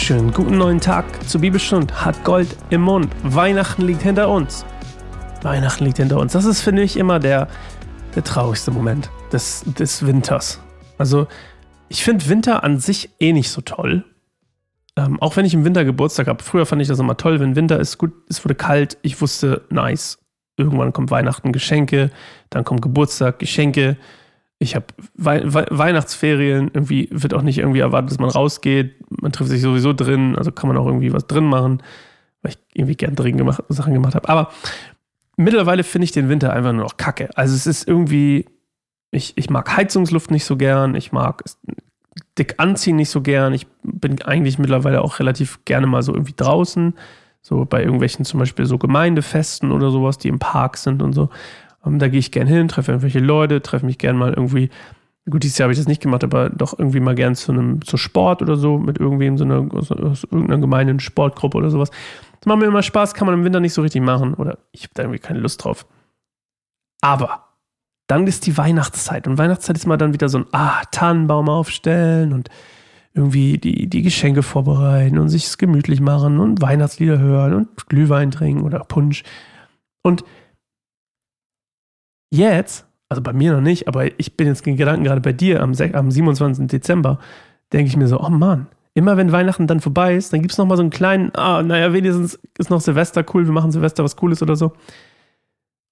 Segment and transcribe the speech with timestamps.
[0.00, 0.32] Dankeschön.
[0.32, 2.06] Guten neuen Tag zur Bibelstund.
[2.06, 3.12] Hat Gold im Mund.
[3.22, 4.64] Weihnachten liegt hinter uns.
[5.42, 6.32] Weihnachten liegt hinter uns.
[6.32, 7.48] Das ist, finde ich, immer der,
[8.14, 10.58] der traurigste Moment des, des Winters.
[10.96, 11.26] Also,
[11.90, 14.06] ich finde Winter an sich eh nicht so toll.
[14.96, 16.42] Ähm, auch wenn ich im Winter Geburtstag habe.
[16.42, 18.96] Früher fand ich das immer toll, wenn Winter ist gut, es wurde kalt.
[19.02, 20.18] Ich wusste, nice.
[20.56, 22.10] Irgendwann kommt Weihnachten, Geschenke.
[22.48, 23.98] Dann kommt Geburtstag, Geschenke
[24.62, 28.94] ich habe We We Weihnachtsferien, irgendwie wird auch nicht irgendwie erwartet, dass man rausgeht.
[29.08, 31.82] Man trifft sich sowieso drin, also kann man auch irgendwie was drin machen,
[32.42, 34.28] weil ich irgendwie gern drin gemacht, Sachen gemacht habe.
[34.28, 34.50] Aber
[35.38, 37.30] mittlerweile finde ich den Winter einfach nur noch kacke.
[37.36, 38.44] Also es ist irgendwie,
[39.10, 41.42] ich, ich mag Heizungsluft nicht so gern, ich mag
[42.36, 43.54] dick anziehen nicht so gern.
[43.54, 46.94] Ich bin eigentlich mittlerweile auch relativ gerne mal so irgendwie draußen,
[47.40, 51.30] so bei irgendwelchen zum Beispiel so Gemeindefesten oder sowas, die im Park sind und so.
[51.84, 54.70] Ähm, da gehe ich gern hin, treffe irgendwelche Leute, treffe mich gern mal irgendwie.
[55.28, 57.84] Gut, dieses Jahr habe ich das nicht gemacht, aber doch irgendwie mal gern zu einem
[57.84, 61.90] zu Sport oder so, mit irgendwem, so einer, aus, aus irgendeiner gemeinen Sportgruppe oder sowas.
[62.40, 64.84] Das macht mir immer Spaß, kann man im Winter nicht so richtig machen oder ich
[64.84, 65.86] habe da irgendwie keine Lust drauf.
[67.02, 67.44] Aber
[68.06, 72.32] dann ist die Weihnachtszeit und Weihnachtszeit ist mal dann wieder so ein ah, Tannenbaum aufstellen
[72.32, 72.48] und
[73.12, 78.62] irgendwie die, die Geschenke vorbereiten und sich gemütlich machen und Weihnachtslieder hören und Glühwein trinken
[78.62, 79.22] oder Punsch.
[80.02, 80.24] Und
[82.30, 85.62] Jetzt, also bei mir noch nicht, aber ich bin jetzt in Gedanken gerade bei dir
[85.62, 86.68] am, am 27.
[86.68, 87.18] Dezember,
[87.72, 90.58] denke ich mir so, oh Mann, immer wenn Weihnachten dann vorbei ist, dann gibt es
[90.58, 94.16] nochmal so einen kleinen, ah, naja, wenigstens ist noch Silvester cool, wir machen Silvester was
[94.16, 94.72] Cooles oder so.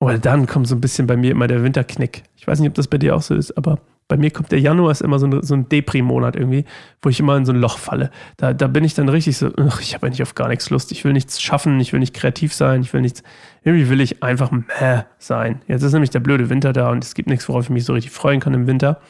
[0.00, 2.22] Oder dann kommt so ein bisschen bei mir immer der Winterknick.
[2.36, 4.61] Ich weiß nicht, ob das bei dir auch so ist, aber bei mir kommt der
[4.61, 6.64] Januar ist immer so, ein, so ein Depri-Monat irgendwie,
[7.03, 8.11] wo ich immer in so ein Loch falle.
[8.39, 10.91] Da, da bin ich dann richtig so, ich habe eigentlich auf gar nichts Lust.
[10.92, 13.23] Ich will nichts schaffen, ich will nicht kreativ sein, ich will nichts,
[13.62, 15.61] irgendwie will ich einfach meh sein.
[15.69, 17.92] Jetzt ist nämlich der blöde Winter da und es gibt nichts, worauf ich mich so
[17.92, 19.01] richtig freuen kann im Winter.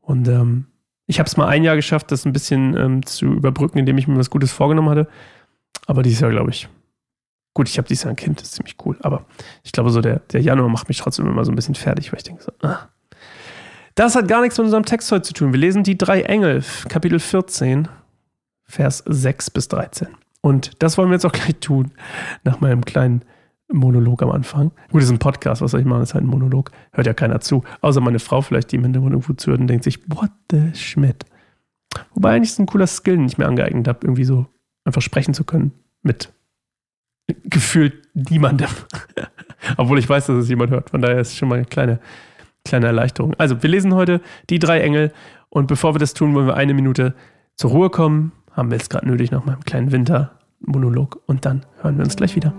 [0.00, 0.66] Und ähm,
[1.06, 4.08] ich habe es mal ein Jahr geschafft, das ein bisschen ähm, zu überbrücken, indem ich
[4.08, 5.06] mir was Gutes vorgenommen hatte.
[5.86, 6.68] Aber dieses Jahr, glaube ich,
[7.52, 8.96] gut, ich habe dieses Jahr ein Kind, das ist ziemlich cool.
[9.02, 9.26] Aber
[9.62, 12.18] ich glaube, so der, der Januar macht mich trotzdem immer so ein bisschen fertig, weil
[12.18, 12.88] ich denke so, ah,
[13.94, 15.52] das hat gar nichts mit unserem Text heute zu tun.
[15.52, 17.88] Wir lesen die drei Engel, Kapitel 14,
[18.64, 20.08] Vers 6 bis 13.
[20.40, 21.92] Und das wollen wir jetzt auch gleich tun,
[22.42, 23.22] nach meinem kleinen
[23.72, 24.72] Monolog am Anfang.
[24.90, 26.00] Gut, das ist ein Podcast, was soll ich machen?
[26.00, 26.70] Das ist halt ein Monolog.
[26.92, 27.62] Hört ja keiner zu.
[27.80, 31.24] Außer meine Frau vielleicht, die im Hintergrund irgendwo zuhört und denkt sich, what the Schmidt.
[32.14, 34.46] Wobei eigentlich ist ein cooler Skill, den ich mir angeeignet habe, irgendwie so
[34.84, 35.72] einfach sprechen zu können
[36.02, 36.32] mit
[37.44, 38.68] gefühlt niemandem.
[39.76, 40.90] Obwohl ich weiß, dass es jemand hört.
[40.90, 42.00] Von daher ist es schon mal eine kleine
[42.64, 43.34] Kleine Erleichterung.
[43.38, 44.20] Also, wir lesen heute
[44.50, 45.12] die drei Engel
[45.50, 47.14] und bevor wir das tun, wollen wir eine Minute
[47.56, 48.32] zur Ruhe kommen.
[48.52, 52.36] Haben wir jetzt gerade nötig nach meinem kleinen Wintermonolog und dann hören wir uns gleich
[52.36, 52.54] wieder.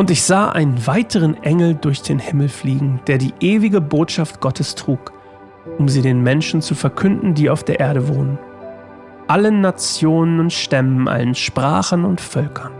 [0.00, 4.74] Und ich sah einen weiteren Engel durch den Himmel fliegen, der die ewige Botschaft Gottes
[4.74, 5.12] trug,
[5.76, 8.38] um sie den Menschen zu verkünden, die auf der Erde wohnen.
[9.28, 12.72] Allen Nationen und Stämmen, allen Sprachen und Völkern.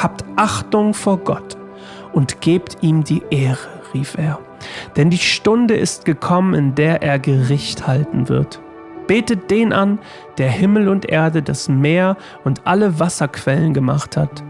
[0.00, 1.56] Habt Achtung vor Gott
[2.12, 3.58] und gebt ihm die Ehre,
[3.92, 4.38] rief er.
[4.94, 8.60] Denn die Stunde ist gekommen, in der er Gericht halten wird.
[9.08, 9.98] Betet den an,
[10.38, 14.44] der Himmel und Erde, das Meer und alle Wasserquellen gemacht hat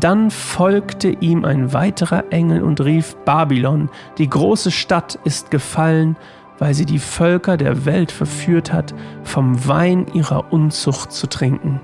[0.00, 3.88] dann folgte ihm ein weiterer Engel und rief, Babylon,
[4.18, 6.16] die große Stadt ist gefallen,
[6.58, 11.80] weil sie die Völker der Welt verführt hat, vom Wein ihrer Unzucht zu trinken.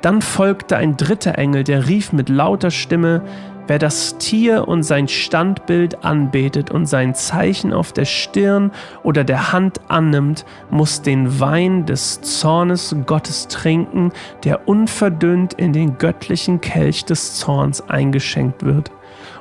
[0.00, 3.22] Dann folgte ein dritter Engel, der rief mit lauter Stimme,
[3.68, 8.70] Wer das Tier und sein Standbild anbetet und sein Zeichen auf der Stirn
[9.02, 14.10] oder der Hand annimmt, muss den Wein des Zornes Gottes trinken,
[14.42, 18.90] der unverdünnt in den göttlichen Kelch des Zorns eingeschenkt wird.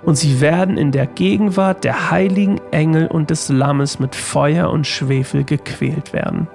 [0.03, 4.85] Und sie werden in der Gegenwart der heiligen Engel und des Lammes mit Feuer und
[4.85, 6.49] Schwefel gequält werden.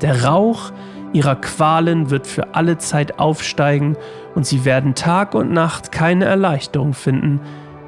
[0.00, 0.72] Der Rauch
[1.12, 3.96] ihrer Qualen wird für alle Zeit aufsteigen
[4.34, 7.40] und sie werden Tag und Nacht keine Erleichterung finden,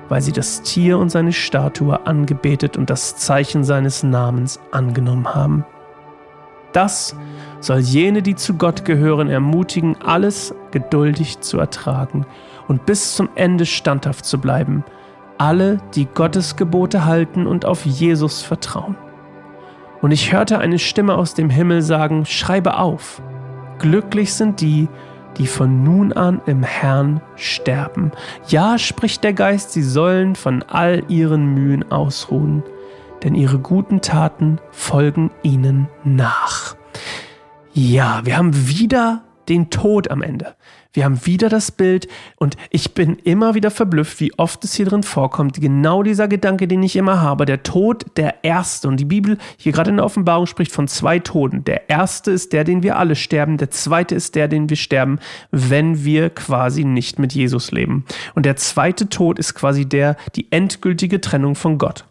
[0.09, 5.65] weil sie das Tier und seine Statue angebetet und das Zeichen seines Namens angenommen haben.
[6.73, 7.17] Das
[7.61, 12.27] soll jene, die zu Gott gehören, ermutigen, alles geduldig zu ertragen
[12.69, 14.85] und bis zum Ende standhaft zu bleiben,
[15.39, 18.97] alle, die Gottes Gebote halten und auf Jesus vertrauen.
[20.01, 23.21] Und ich hörte eine Stimme aus dem Himmel sagen, schreibe auf,
[23.79, 24.89] glücklich sind die,
[25.37, 28.13] die von nun an im Herrn sterben.
[28.49, 32.63] Ja, spricht der Geist, sie sollen von all ihren Mühen ausruhen,
[33.23, 36.77] denn ihre guten Taten folgen ihnen nach.
[37.73, 40.55] Ja, wir haben wieder den Tod am Ende.
[40.99, 42.09] Wir haben wieder das Bild
[42.39, 45.61] und ich bin immer wieder verblüfft, wie oft es hier drin vorkommt.
[45.61, 48.89] Genau dieser Gedanke, den ich immer habe, der Tod, der erste.
[48.89, 51.63] Und die Bibel hier gerade in der Offenbarung spricht von zwei Toten.
[51.63, 53.59] Der erste ist der, den wir alle sterben.
[53.59, 55.21] Der zweite ist der, den wir sterben,
[55.53, 58.05] wenn wir quasi nicht mit Jesus leben.
[58.35, 62.07] Und der zweite Tod ist quasi der, die endgültige Trennung von Gott.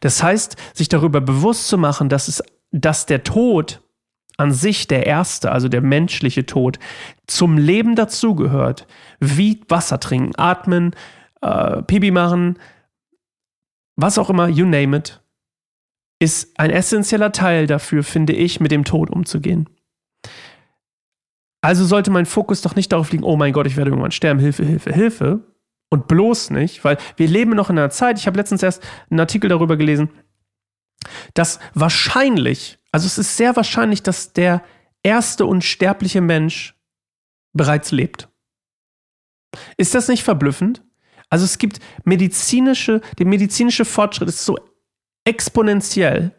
[0.00, 2.42] Das heißt, sich darüber bewusst zu machen, dass es,
[2.72, 3.82] dass der Tod
[4.36, 6.78] an sich der erste, also der menschliche Tod,
[7.26, 8.86] zum Leben dazugehört,
[9.20, 10.94] wie Wasser trinken, atmen,
[11.40, 12.58] äh, Pipi machen,
[13.96, 15.20] was auch immer, you name it,
[16.18, 19.68] ist ein essentieller Teil dafür, finde ich, mit dem Tod umzugehen.
[21.60, 24.40] Also sollte mein Fokus doch nicht darauf liegen, oh mein Gott, ich werde irgendwann sterben,
[24.40, 25.40] Hilfe, Hilfe, Hilfe.
[25.90, 29.20] Und bloß nicht, weil wir leben noch in einer Zeit, ich habe letztens erst einen
[29.20, 30.10] Artikel darüber gelesen,
[31.34, 34.62] dass wahrscheinlich also es ist sehr wahrscheinlich, dass der
[35.02, 36.76] erste unsterbliche Mensch
[37.52, 38.28] bereits lebt.
[39.76, 40.80] Ist das nicht verblüffend?
[41.28, 44.56] Also es gibt medizinische, der medizinische Fortschritt ist so
[45.24, 46.36] exponentiell,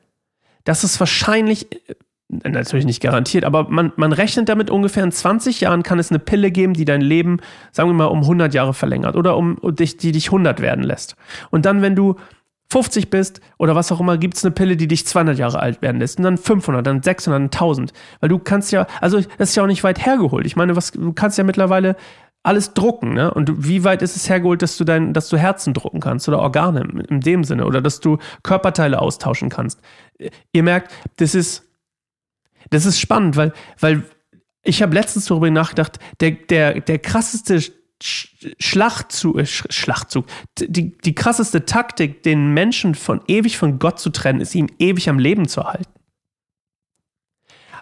[0.63, 5.59] dass es wahrscheinlich, äh, natürlich nicht garantiert, aber man, man rechnet damit, ungefähr in 20
[5.59, 7.41] Jahren kann es eine Pille geben, die dein Leben,
[7.73, 11.17] sagen wir mal, um 100 Jahre verlängert oder um, die dich 100 werden lässt.
[11.51, 12.15] Und dann, wenn du
[12.71, 15.81] 50 bist oder was auch immer, gibt es eine Pille, die dich 200 Jahre alt
[15.81, 17.93] werden lässt und dann 500, dann 600, dann 1000.
[18.19, 20.45] Weil du kannst ja, also das ist ja auch nicht weit hergeholt.
[20.45, 21.95] Ich meine, was, du kannst ja mittlerweile
[22.43, 23.33] alles drucken, ne?
[23.33, 26.39] Und wie weit ist es hergeholt, dass du dein, dass du Herzen drucken kannst oder
[26.39, 29.81] Organe in dem Sinne oder dass du Körperteile austauschen kannst?
[30.51, 31.63] Ihr merkt, das ist,
[32.69, 34.03] das ist spannend, weil, weil
[34.63, 37.61] ich habe letztens darüber nachgedacht, der, der, der krasseste
[38.01, 40.25] Schlachtzug, äh, Schlachtzug,
[40.59, 45.09] die, die krasseste Taktik, den Menschen von ewig von Gott zu trennen, ist ihn ewig
[45.09, 45.91] am Leben zu halten.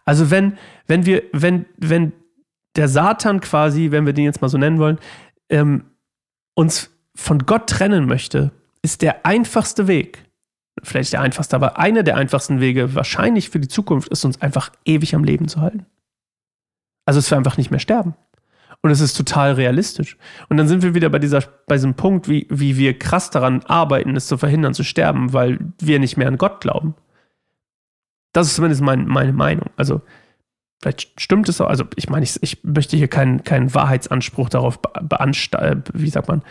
[0.06, 0.58] Also wenn,
[0.88, 2.14] wenn wir, wenn, wenn
[2.76, 5.00] der Satan quasi, wenn wir den jetzt mal so nennen wollen,
[5.50, 5.86] ähm,
[6.56, 8.52] uns von Gott trennen möchte,
[8.82, 10.26] ist der einfachste Weg,
[10.82, 14.72] vielleicht der einfachste, aber einer der einfachsten Wege wahrscheinlich für die Zukunft ist, uns einfach
[14.86, 15.86] ewig am Leben zu halten.
[17.06, 18.16] Also dass wir einfach nicht mehr sterben.
[18.84, 20.18] Und es ist total realistisch.
[20.50, 23.64] Und dann sind wir wieder bei, dieser, bei diesem Punkt, wie, wie wir krass daran
[23.64, 26.94] arbeiten, es zu verhindern, zu sterben, weil wir nicht mehr an Gott glauben.
[28.34, 29.70] Das ist zumindest mein, meine Meinung.
[29.78, 30.02] Also,
[30.82, 31.68] vielleicht stimmt es auch.
[31.68, 36.42] Also, ich meine, ich, ich möchte hier keinen, keinen Wahrheitsanspruch darauf beansteigen, wie sagt man,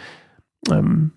[0.70, 1.12] ähm,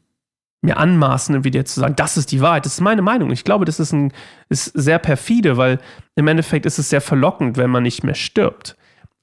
[0.61, 2.65] mir anmaßen, wie dir zu sagen, das ist die Wahrheit.
[2.65, 3.31] Das ist meine Meinung.
[3.31, 4.11] Ich glaube, das ist, ein,
[4.49, 5.79] ist sehr perfide, weil
[6.15, 8.75] im Endeffekt ist es sehr verlockend, wenn man nicht mehr stirbt.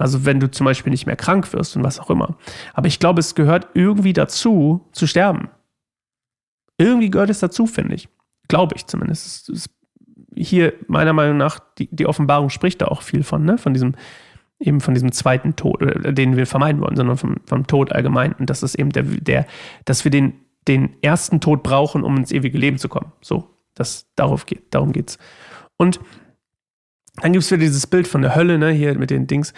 [0.02, 2.36] Also wenn du zum Beispiel nicht mehr krank wirst und was auch immer.
[2.74, 5.48] Aber ich glaube, es gehört irgendwie dazu, zu sterben.
[6.76, 8.08] Irgendwie gehört es dazu, finde ich.
[8.48, 9.48] Glaube ich zumindest.
[9.48, 9.70] Es,
[10.34, 13.58] hier, meiner Meinung nach, die, die Offenbarung spricht da auch viel von, ne?
[13.58, 13.94] Von diesem,
[14.58, 18.32] eben von diesem zweiten Tod, den wir vermeiden wollen, sondern vom, vom Tod allgemein.
[18.32, 19.46] Und das ist eben der, der,
[19.84, 20.34] dass wir den,
[20.66, 23.12] den ersten Tod brauchen, um ins ewige Leben zu kommen.
[23.20, 25.18] So, das, darauf geht, darum geht's.
[25.76, 26.00] Und
[27.20, 29.52] dann gibt es wieder dieses Bild von der Hölle, ne, hier mit den Dings.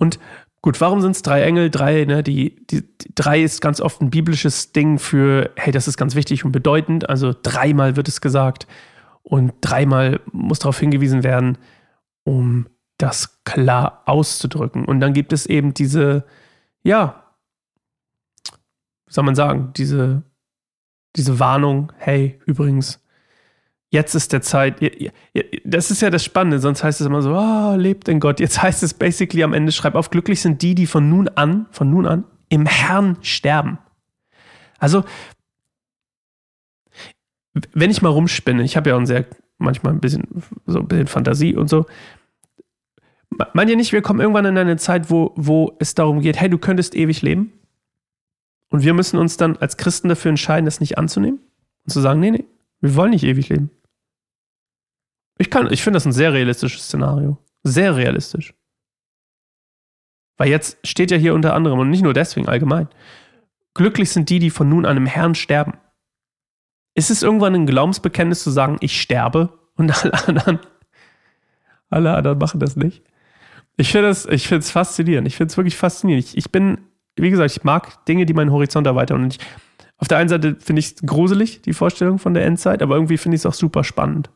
[0.00, 0.18] Und
[0.62, 1.70] gut, warum sind es drei Engel?
[1.70, 5.86] Drei, ne, die, die, die, drei ist ganz oft ein biblisches Ding für, hey, das
[5.86, 7.08] ist ganz wichtig und bedeutend.
[7.08, 8.66] Also dreimal wird es gesagt
[9.22, 11.58] und dreimal muss darauf hingewiesen werden,
[12.24, 12.66] um
[12.98, 14.84] das klar auszudrücken.
[14.84, 16.24] Und dann gibt es eben diese,
[16.82, 17.22] ja,
[19.06, 20.22] wie soll man sagen, diese,
[21.16, 22.99] diese Warnung, hey, übrigens,
[23.90, 24.80] jetzt ist der Zeit.
[25.64, 28.40] Das ist ja das Spannende, sonst heißt es immer so, oh, lebt in Gott.
[28.40, 31.66] Jetzt heißt es basically am Ende, schreib auf, glücklich sind die, die von nun an,
[31.70, 33.78] von nun an, im Herrn sterben.
[34.78, 35.04] Also,
[37.72, 39.26] wenn ich mal rumspinne, ich habe ja auch ein sehr,
[39.58, 40.24] manchmal ein bisschen,
[40.66, 41.86] so ein bisschen Fantasie und so.
[43.52, 46.48] Meint ihr nicht, wir kommen irgendwann in eine Zeit, wo, wo es darum geht, hey,
[46.48, 47.52] du könntest ewig leben?
[48.70, 51.40] Und wir müssen uns dann als Christen dafür entscheiden, das nicht anzunehmen
[51.84, 52.44] und zu sagen, nee, nee,
[52.80, 53.70] wir wollen nicht ewig leben.
[55.40, 57.38] Ich kann, ich finde das ein sehr realistisches Szenario.
[57.62, 58.52] Sehr realistisch.
[60.36, 62.88] Weil jetzt steht ja hier unter anderem, und nicht nur deswegen allgemein,
[63.72, 65.78] glücklich sind die, die von nun an im Herrn sterben.
[66.94, 70.58] Ist es irgendwann ein Glaubensbekenntnis zu sagen, ich sterbe und alle anderen,
[71.88, 73.02] alle anderen machen das nicht?
[73.78, 75.26] Ich finde es ich faszinierend.
[75.26, 76.26] Ich finde es wirklich faszinierend.
[76.26, 76.82] Ich, ich bin,
[77.16, 79.22] wie gesagt, ich mag Dinge, die meinen Horizont erweitern.
[79.22, 79.40] Und ich,
[79.96, 83.16] auf der einen Seite finde ich es gruselig, die Vorstellung von der Endzeit, aber irgendwie
[83.16, 84.28] finde ich es auch super spannend.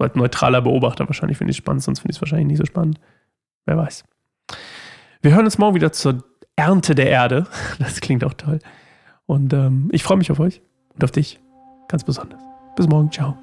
[0.00, 2.56] So als neutraler Beobachter wahrscheinlich finde ich es spannend, sonst finde ich es wahrscheinlich nicht
[2.56, 2.98] so spannend.
[3.66, 4.02] Wer weiß.
[5.20, 6.24] Wir hören uns morgen wieder zur
[6.56, 7.46] Ernte der Erde.
[7.78, 8.60] Das klingt auch toll.
[9.26, 10.62] Und ähm, ich freue mich auf euch
[10.94, 11.38] und auf dich
[11.88, 12.40] ganz besonders.
[12.76, 13.12] Bis morgen.
[13.12, 13.36] Ciao.